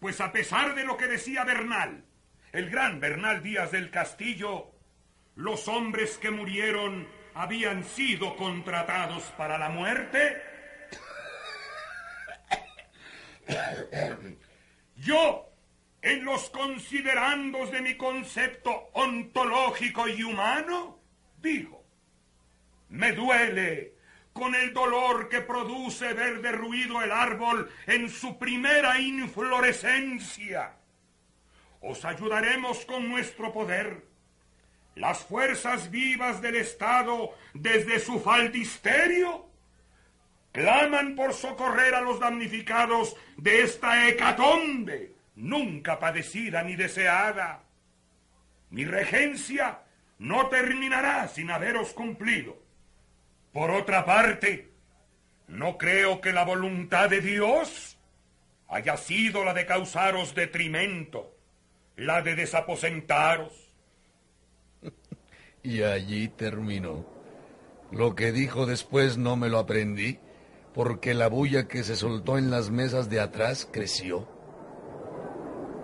pues 0.00 0.20
a 0.20 0.32
pesar 0.32 0.74
de 0.74 0.84
lo 0.84 0.96
que 0.96 1.06
decía 1.06 1.44
Bernal, 1.44 2.04
el 2.52 2.68
gran 2.70 2.98
Bernal 2.98 3.42
Díaz 3.42 3.70
del 3.70 3.90
Castillo, 3.90 4.72
los 5.36 5.68
hombres 5.68 6.18
que 6.18 6.30
murieron 6.30 7.08
habían 7.34 7.84
sido 7.84 8.36
contratados 8.36 9.22
para 9.38 9.58
la 9.58 9.68
muerte. 9.68 10.42
Yo, 14.96 15.48
en 16.02 16.24
los 16.24 16.50
considerandos 16.50 17.70
de 17.70 17.80
mi 17.80 17.96
concepto 17.96 18.90
ontológico 18.92 20.08
y 20.08 20.24
humano, 20.24 20.98
digo, 21.40 21.84
me 22.88 23.12
duele 23.12 23.95
con 24.36 24.54
el 24.54 24.74
dolor 24.74 25.30
que 25.30 25.40
produce 25.40 26.12
ver 26.12 26.42
derruido 26.42 27.02
el 27.02 27.10
árbol 27.10 27.70
en 27.86 28.10
su 28.10 28.38
primera 28.38 29.00
inflorescencia. 29.00 30.76
Os 31.80 32.04
ayudaremos 32.04 32.84
con 32.84 33.08
nuestro 33.08 33.50
poder. 33.50 34.04
Las 34.94 35.24
fuerzas 35.24 35.90
vivas 35.90 36.42
del 36.42 36.56
Estado, 36.56 37.30
desde 37.54 37.98
su 37.98 38.20
faldisterio, 38.20 39.46
claman 40.52 41.16
por 41.16 41.32
socorrer 41.32 41.94
a 41.94 42.02
los 42.02 42.20
damnificados 42.20 43.16
de 43.38 43.62
esta 43.62 44.06
hecatombe, 44.06 45.14
nunca 45.36 45.98
padecida 45.98 46.62
ni 46.62 46.76
deseada. 46.76 47.62
Mi 48.68 48.84
regencia 48.84 49.80
no 50.18 50.48
terminará 50.48 51.26
sin 51.28 51.50
haberos 51.50 51.94
cumplido. 51.94 52.65
Por 53.56 53.70
otra 53.70 54.04
parte, 54.04 54.68
no 55.48 55.78
creo 55.78 56.20
que 56.20 56.34
la 56.34 56.44
voluntad 56.44 57.08
de 57.08 57.22
Dios 57.22 57.96
haya 58.68 58.98
sido 58.98 59.46
la 59.46 59.54
de 59.54 59.64
causaros 59.64 60.34
detrimento, 60.34 61.34
la 61.96 62.20
de 62.20 62.34
desaposentaros. 62.34 63.54
Y 65.62 65.82
allí 65.84 66.28
terminó. 66.28 67.06
Lo 67.90 68.14
que 68.14 68.30
dijo 68.30 68.66
después 68.66 69.16
no 69.16 69.36
me 69.36 69.48
lo 69.48 69.58
aprendí, 69.58 70.18
porque 70.74 71.14
la 71.14 71.28
bulla 71.28 71.66
que 71.66 71.82
se 71.82 71.96
soltó 71.96 72.36
en 72.36 72.50
las 72.50 72.68
mesas 72.70 73.08
de 73.08 73.20
atrás 73.20 73.66
creció. 73.72 74.28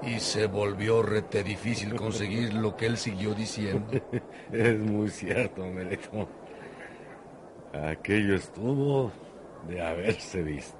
Y 0.03 0.21
se 0.21 0.47
volvió 0.47 1.03
rete 1.03 1.43
difícil 1.43 1.95
conseguir 1.95 2.53
lo 2.53 2.77
que 2.77 2.85
él 2.85 2.99
siguió 2.99 3.33
diciendo. 3.35 3.91
Es 4.53 4.79
muy 4.79 5.09
cierto, 5.09 5.65
Melitón. 5.65 6.42
Aquello 7.73 8.35
estuvo 8.35 9.11
de 9.67 9.81
haberse 9.81 10.43
visto. 10.43 10.77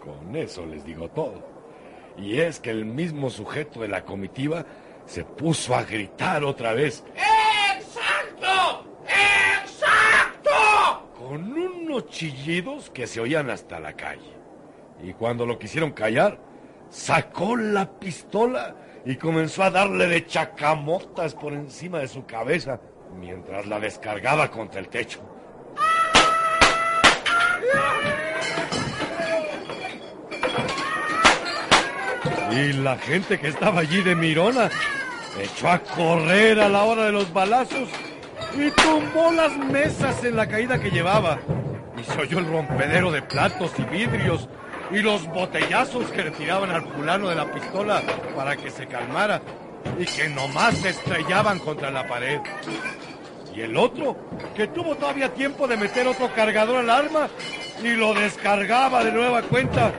Con 0.00 0.34
eso 0.34 0.66
les 0.66 0.84
digo 0.84 1.08
todo. 1.08 1.46
Y 2.16 2.40
es 2.40 2.58
que 2.60 2.70
el 2.70 2.84
mismo 2.84 3.30
sujeto 3.30 3.80
de 3.80 3.88
la 3.88 4.04
comitiva 4.04 4.64
se 5.06 5.24
puso 5.24 5.74
a 5.74 5.84
gritar 5.84 6.42
otra 6.42 6.72
vez. 6.72 7.04
¡Exacto! 7.76 8.86
¡Exacto! 9.62 11.10
Con 11.16 11.52
unos 11.52 12.06
chillidos 12.08 12.90
que 12.90 13.06
se 13.06 13.20
oían 13.20 13.50
hasta 13.50 13.78
la 13.78 13.92
calle. 13.92 14.32
Y 15.02 15.12
cuando 15.12 15.46
lo 15.46 15.58
quisieron 15.58 15.92
callar, 15.92 16.38
sacó 16.88 17.56
la 17.56 17.98
pistola 17.98 18.74
y 19.04 19.16
comenzó 19.16 19.62
a 19.62 19.70
darle 19.70 20.06
de 20.06 20.26
chacamotas 20.26 21.34
por 21.34 21.52
encima 21.52 21.98
de 21.98 22.08
su 22.08 22.24
cabeza 22.26 22.80
mientras 23.16 23.66
la 23.66 23.78
descargaba 23.78 24.50
contra 24.50 24.80
el 24.80 24.88
techo. 24.88 25.20
Y 32.54 32.72
la 32.72 32.96
gente 32.98 33.38
que 33.38 33.48
estaba 33.48 33.80
allí 33.80 34.02
de 34.02 34.14
Mirona 34.14 34.70
echó 35.40 35.68
a 35.68 35.80
correr 35.80 36.60
a 36.60 36.68
la 36.68 36.84
hora 36.84 37.06
de 37.06 37.12
los 37.12 37.32
balazos 37.32 37.88
y 38.56 38.70
tumbó 38.70 39.32
las 39.32 39.56
mesas 39.56 40.22
en 40.22 40.36
la 40.36 40.46
caída 40.46 40.78
que 40.78 40.90
llevaba. 40.90 41.40
Y 41.98 42.04
se 42.04 42.20
oyó 42.20 42.38
el 42.38 42.46
rompedero 42.46 43.10
de 43.10 43.22
platos 43.22 43.72
y 43.78 43.82
vidrios 43.82 44.48
y 44.92 45.00
los 45.00 45.26
botellazos 45.26 46.10
que 46.12 46.24
le 46.24 46.30
tiraban 46.30 46.70
al 46.70 46.86
fulano 46.92 47.28
de 47.28 47.34
la 47.34 47.50
pistola 47.50 48.02
para 48.36 48.56
que 48.56 48.70
se 48.70 48.86
calmara 48.86 49.42
y 49.98 50.04
que 50.04 50.28
nomás 50.28 50.76
se 50.76 50.90
estrellaban 50.90 51.58
contra 51.58 51.90
la 51.90 52.06
pared. 52.06 52.40
Y 53.54 53.62
el 53.62 53.76
otro, 53.76 54.16
que 54.54 54.68
tuvo 54.68 54.94
todavía 54.96 55.32
tiempo 55.34 55.66
de 55.66 55.76
meter 55.76 56.06
otro 56.06 56.32
cargador 56.34 56.78
al 56.78 56.90
arma 56.90 57.28
y 57.82 57.88
lo 57.88 58.14
descargaba 58.14 59.04
de 59.04 59.12
nueva 59.12 59.42
cuenta 59.42 59.92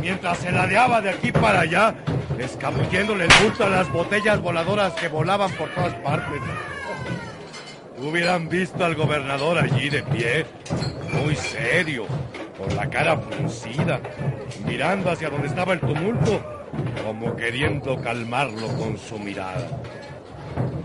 mientras 0.00 0.38
se 0.38 0.52
ladeaba 0.52 1.00
de 1.00 1.10
aquí 1.10 1.32
para 1.32 1.60
allá, 1.60 1.94
escabulléndole 2.38 3.24
el 3.24 3.30
bulto 3.42 3.64
a 3.64 3.68
las 3.68 3.90
botellas 3.92 4.40
voladoras 4.40 4.92
que 4.94 5.08
volaban 5.08 5.50
por 5.52 5.68
todas 5.70 5.94
partes. 5.94 6.40
Hubieran 8.00 8.48
visto 8.48 8.84
al 8.84 8.94
gobernador 8.94 9.58
allí 9.58 9.88
de 9.88 10.02
pie, 10.02 10.46
muy 11.12 11.34
serio, 11.34 12.06
con 12.56 12.74
la 12.76 12.88
cara 12.88 13.18
fruncida, 13.18 14.00
mirando 14.66 15.10
hacia 15.10 15.30
donde 15.30 15.48
estaba 15.48 15.72
el 15.72 15.80
tumulto, 15.80 16.40
como 17.04 17.34
queriendo 17.34 18.00
calmarlo 18.00 18.68
con 18.76 18.96
su 18.98 19.18
mirada. 19.18 19.68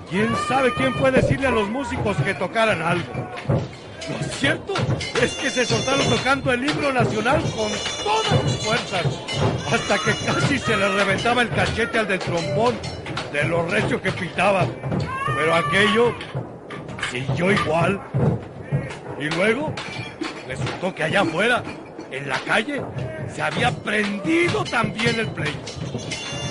¿Quién 0.09 0.29
sabe 0.47 0.71
quién 0.73 0.93
fue 0.95 1.11
decirle 1.11 1.47
a 1.47 1.51
los 1.51 1.69
músicos 1.69 2.17
que 2.17 2.33
tocaran 2.33 2.81
algo? 2.81 3.13
Lo 4.09 4.19
cierto 4.27 4.73
es 5.21 5.33
que 5.33 5.49
se 5.49 5.65
soltaron 5.65 6.07
tocando 6.09 6.51
el 6.51 6.69
himno 6.69 6.91
nacional 6.91 7.41
con 7.41 7.71
todas 8.03 8.41
sus 8.41 8.65
fuerzas, 8.65 9.05
hasta 9.71 9.97
que 9.99 10.25
casi 10.25 10.59
se 10.59 10.75
le 10.75 10.89
reventaba 10.89 11.41
el 11.41 11.49
cachete 11.49 11.99
al 11.99 12.07
del 12.07 12.19
trombón 12.19 12.75
de 13.31 13.43
lo 13.45 13.65
recio 13.65 14.01
que 14.01 14.11
pitaba. 14.11 14.65
Pero 15.35 15.55
aquello 15.55 16.15
siguió 17.11 17.51
igual. 17.51 18.01
Y 19.19 19.29
luego 19.35 19.73
resultó 20.47 20.93
que 20.93 21.03
allá 21.03 21.21
afuera, 21.21 21.63
en 22.11 22.27
la 22.27 22.39
calle, 22.39 22.81
se 23.33 23.41
había 23.41 23.71
prendido 23.71 24.63
también 24.65 25.19
el 25.19 25.27
pleito. 25.27 25.71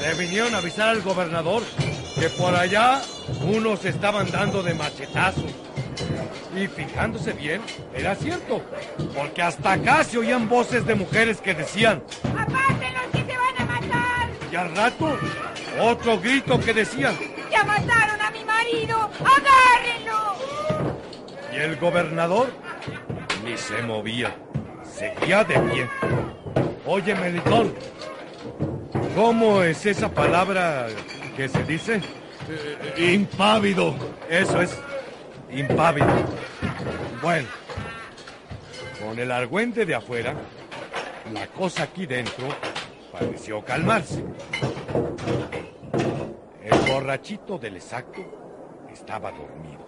Le 0.00 0.14
vinieron 0.14 0.54
a 0.54 0.58
avisar 0.58 0.88
al 0.88 1.02
gobernador 1.02 1.62
que 2.18 2.28
por 2.30 2.54
allá 2.54 3.02
unos 3.42 3.84
estaban 3.84 4.30
dando 4.30 4.62
de 4.62 4.74
machetazos. 4.74 5.44
Y 6.56 6.66
fijándose 6.66 7.32
bien, 7.32 7.62
era 7.94 8.14
cierto, 8.14 8.62
porque 9.14 9.42
hasta 9.42 9.72
acá 9.72 10.04
se 10.04 10.18
oían 10.18 10.48
voces 10.48 10.84
de 10.86 10.94
mujeres 10.94 11.40
que 11.40 11.54
decían, 11.54 12.02
¡Apártenlos 12.24 13.06
que 13.12 13.24
se 13.24 13.38
van 13.38 13.56
a 13.58 13.64
matar! 13.64 14.28
y 14.50 14.56
al 14.56 14.76
rato, 14.76 15.18
otro 15.80 16.20
grito 16.20 16.60
que 16.60 16.74
decía, 16.74 17.12
¡Ya 17.50 17.64
mataron 17.64 18.20
a 18.20 18.30
mi 18.30 18.44
marido! 18.44 19.10
¡Agárrenlo! 19.20 20.36
y 21.52 21.56
el 21.56 21.76
gobernador 21.76 22.48
ni 23.44 23.56
se 23.56 23.82
movía, 23.82 24.34
seguía 24.84 25.44
de 25.44 25.58
pie. 25.58 25.88
Oye, 26.86 27.14
Melitón, 27.14 27.74
¿cómo 29.14 29.62
es 29.62 29.86
esa 29.86 30.10
palabra 30.10 30.86
que 31.36 31.48
se 31.48 31.62
dice? 31.64 32.00
Eh, 32.96 33.12
impávido. 33.14 33.94
Eso 34.28 34.60
es, 34.60 34.76
impávido. 35.52 36.08
Bueno, 37.20 37.48
con 39.02 39.18
el 39.18 39.30
argüente 39.30 39.84
de 39.84 39.94
afuera, 39.94 40.34
la 41.32 41.46
cosa 41.48 41.84
aquí 41.84 42.06
dentro 42.06 42.48
pareció 43.12 43.64
calmarse. 43.64 44.24
El 46.62 46.92
borrachito 46.92 47.58
del 47.58 47.76
exacto 47.76 48.88
estaba 48.92 49.30
dormido. 49.30 49.86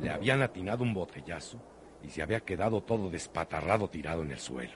Le 0.00 0.10
habían 0.10 0.42
atinado 0.42 0.82
un 0.82 0.92
botellazo 0.92 1.58
y 2.02 2.10
se 2.10 2.22
había 2.22 2.40
quedado 2.40 2.82
todo 2.82 3.10
despatarrado 3.10 3.88
tirado 3.88 4.22
en 4.22 4.32
el 4.32 4.38
suelo. 4.38 4.72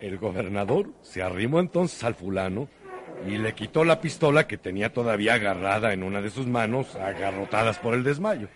El 0.00 0.18
gobernador 0.18 0.92
se 1.02 1.22
arrimó 1.22 1.60
entonces 1.60 2.02
al 2.04 2.14
fulano 2.14 2.68
y 3.24 3.38
le 3.38 3.54
quitó 3.54 3.84
la 3.84 4.00
pistola 4.00 4.46
que 4.46 4.58
tenía 4.58 4.92
todavía 4.92 5.34
agarrada 5.34 5.92
en 5.92 6.02
una 6.02 6.20
de 6.20 6.30
sus 6.30 6.46
manos, 6.46 6.94
agarrotadas 6.96 7.78
por 7.78 7.94
el 7.94 8.04
desmayo. 8.04 8.48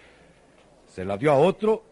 Se 0.87 1.05
la 1.05 1.17
dio 1.17 1.33
a 1.33 1.37
otro 1.37 1.85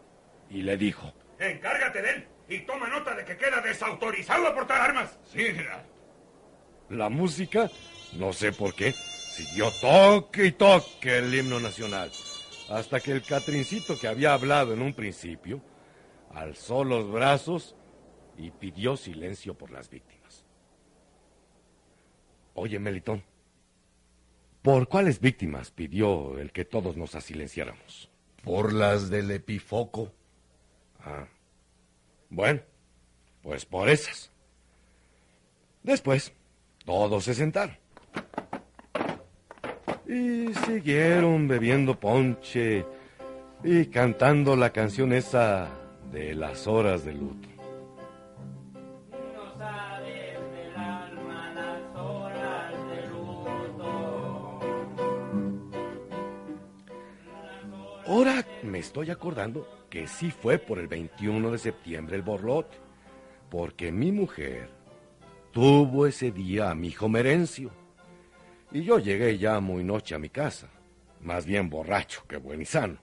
y 0.49 0.61
le 0.61 0.77
dijo, 0.77 1.13
Encárgate 1.39 2.01
de 2.01 2.09
él 2.11 2.27
y 2.49 2.59
toma 2.59 2.87
nota 2.89 3.15
de 3.15 3.23
que 3.23 3.37
queda 3.37 3.61
desautorizado 3.61 4.47
a 4.47 4.53
portar 4.53 4.81
armas. 4.81 5.17
Sí, 5.31 5.39
general. 5.39 5.85
la 6.89 7.09
música, 7.09 7.69
no 8.13 8.33
sé 8.33 8.51
por 8.51 8.73
qué, 8.73 8.91
siguió 8.91 9.71
toque 9.79 10.47
y 10.47 10.51
toque 10.51 11.19
el 11.19 11.33
himno 11.33 11.59
nacional, 11.59 12.11
hasta 12.69 12.99
que 12.99 13.11
el 13.11 13.21
catrincito 13.21 13.99
que 13.99 14.07
había 14.07 14.33
hablado 14.33 14.73
en 14.73 14.81
un 14.81 14.93
principio 14.93 15.61
alzó 16.33 16.83
los 16.83 17.11
brazos 17.11 17.75
y 18.37 18.51
pidió 18.51 18.97
silencio 18.97 19.53
por 19.53 19.71
las 19.71 19.89
víctimas. 19.89 20.18
Oye, 22.61 22.77
Melitón, 22.77 23.23
¿por 24.61 24.89
cuáles 24.89 25.21
víctimas 25.21 25.71
pidió 25.71 26.37
el 26.37 26.51
que 26.51 26.65
todos 26.65 26.97
nos 26.97 27.15
asilenciáramos? 27.15 28.09
Por 28.43 28.73
las 28.73 29.09
del 29.09 29.31
epifoco. 29.31 30.11
Ah, 30.99 31.25
bueno, 32.29 32.59
pues 33.43 33.65
por 33.65 33.87
esas. 33.87 34.29
Después, 35.83 36.33
todos 36.83 37.23
se 37.23 37.33
sentaron. 37.33 37.77
Y 40.05 40.53
siguieron 40.65 41.47
bebiendo 41.47 41.97
ponche 41.97 42.85
y 43.63 43.85
cantando 43.85 44.57
la 44.57 44.71
canción 44.73 45.13
esa 45.13 45.69
de 46.11 46.35
las 46.35 46.67
horas 46.67 47.05
de 47.05 47.13
luto. 47.13 47.58
Ahora 58.09 58.43
me 58.63 58.79
estoy 58.79 59.11
acordando 59.11 59.85
que 59.87 60.07
sí 60.07 60.31
fue 60.31 60.57
por 60.57 60.79
el 60.79 60.87
21 60.87 61.51
de 61.51 61.59
septiembre 61.59 62.15
el 62.15 62.23
borlote, 62.23 62.75
porque 63.51 63.91
mi 63.91 64.11
mujer 64.11 64.67
tuvo 65.51 66.07
ese 66.07 66.31
día 66.31 66.71
a 66.71 66.73
mi 66.73 66.87
hijo 66.87 67.07
Merencio. 67.07 67.69
Y 68.71 68.81
yo 68.81 68.97
llegué 68.97 69.37
ya 69.37 69.59
muy 69.59 69.83
noche 69.83 70.15
a 70.15 70.19
mi 70.19 70.29
casa, 70.29 70.71
más 71.21 71.45
bien 71.45 71.69
borracho 71.69 72.23
que 72.27 72.37
buen 72.37 72.63
y 72.63 72.65
sano. 72.65 72.97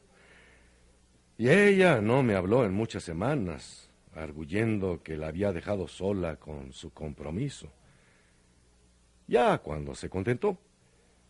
Y 1.39 1.51
ella 1.51 2.01
no 2.01 2.25
me 2.25 2.35
habló 2.35 2.65
en 2.65 2.73
muchas 2.73 3.05
semanas, 3.05 3.89
arguyendo 4.13 5.05
que 5.05 5.17
la 5.17 5.29
había 5.29 5.53
dejado 5.53 5.87
sola 5.87 6.35
con 6.35 6.73
su 6.73 6.91
compromiso. 6.91 7.73
Ya 9.29 9.59
cuando 9.59 9.95
se 9.95 10.11
contentó, 10.11 10.59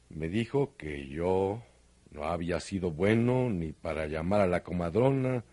me 0.08 0.30
dijo 0.30 0.76
que 0.78 1.08
yo 1.08 1.62
no 2.11 2.25
había 2.25 2.61
sido 2.61 2.90
bueno 2.90 3.51
ni 3.51 3.73
para 3.73 4.07
llamar 4.07 4.40
a 4.40 4.47
la 4.47 4.62
comadrona 4.62 5.45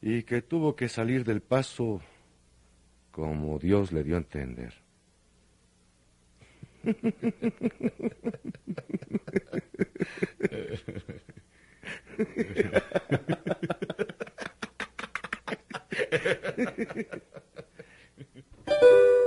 y 0.00 0.22
que 0.22 0.42
tuvo 0.42 0.76
que 0.76 0.88
salir 0.88 1.24
del 1.24 1.40
paso 1.40 2.00
como 3.10 3.58
Dios 3.58 3.90
le 3.92 4.04
dio 4.04 4.14
a 4.14 4.18
entender. 4.18 4.74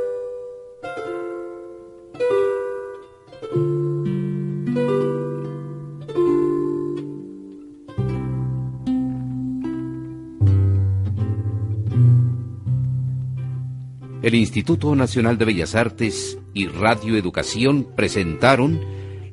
El 14.21 14.35
Instituto 14.35 14.95
Nacional 14.95 15.39
de 15.39 15.45
Bellas 15.45 15.73
Artes 15.73 16.37
y 16.53 16.67
Radio 16.67 17.17
Educación 17.17 17.87
presentaron 17.95 18.79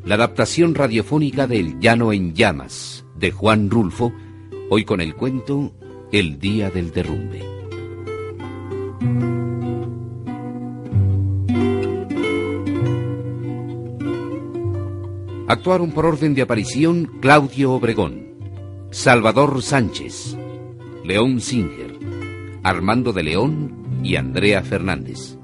la 0.03 0.14
adaptación 0.14 0.74
radiofónica 0.74 1.46
del 1.46 1.79
Llano 1.79 2.11
en 2.11 2.35
Llamas 2.35 3.05
de 3.14 3.31
Juan 3.31 3.68
Rulfo, 3.68 4.14
hoy 4.70 4.87
con 4.87 5.03
el 5.03 5.14
cuento 5.14 5.74
El 6.11 6.38
Día 6.38 6.70
del 6.70 6.90
Derrumbe. 6.90 7.44
Actuaron 15.48 15.92
por 15.92 16.07
orden 16.07 16.35
de 16.35 16.40
aparición 16.40 17.18
Claudio 17.20 17.72
Obregón, 17.72 18.29
Salvador 18.90 19.61
Sánchez, 19.61 20.35
León 21.05 21.42
Singer, 21.42 21.98
Armando 22.62 23.12
de 23.12 23.22
León 23.22 23.77
y 24.02 24.16
Andrea 24.16 24.62
Fernández. 24.62 25.37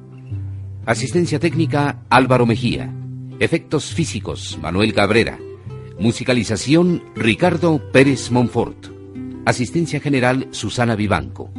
Asistencia 0.87 1.39
técnica 1.39 2.03
Álvaro 2.11 2.47
Mejía. 2.47 2.93
Efectos 3.41 3.93
físicos 3.95 4.59
Manuel 4.61 4.93
Cabrera. 4.93 5.39
Musicalización 5.99 7.03
Ricardo 7.15 7.91
Pérez 7.93 8.31
Monfort. 8.31 8.89
Asistencia 9.47 10.01
general 10.01 10.49
Susana 10.51 10.97
Vivanco. 10.97 11.51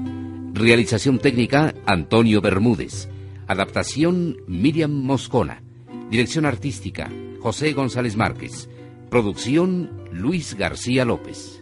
Realización 0.53 1.19
técnica 1.19 1.73
Antonio 1.85 2.41
Bermúdez. 2.41 3.09
Adaptación 3.47 4.37
Miriam 4.47 4.91
Moscona. 4.91 5.63
Dirección 6.09 6.45
artística 6.45 7.11
José 7.39 7.73
González 7.73 8.15
Márquez. 8.15 8.69
Producción 9.09 9.91
Luis 10.11 10.55
García 10.55 11.05
López. 11.05 11.61